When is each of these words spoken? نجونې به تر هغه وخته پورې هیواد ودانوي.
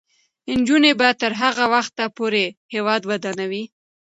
نجونې 0.57 0.91
به 0.99 1.07
تر 1.21 1.31
هغه 1.41 1.65
وخته 1.73 2.03
پورې 2.17 2.43
هیواد 2.73 3.01
ودانوي. 3.09 3.63